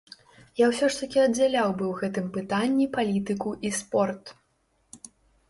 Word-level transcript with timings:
Я 0.59 0.69
ўсё 0.69 0.87
ж 0.95 0.97
такі 1.01 1.19
аддзяляў 1.23 1.69
бы 1.77 1.83
ў 1.89 1.91
гэтым 1.99 2.25
пытанні 2.39 2.87
палітыку 2.97 3.49
і 3.71 3.73
спорт. 3.83 4.35